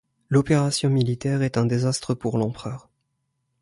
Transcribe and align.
L'opération 0.29 0.89
militaire 0.89 1.43
est 1.43 1.59
un 1.59 1.67
désastre 1.67 2.15
pour 2.15 2.39
l'empereur. 2.39 2.89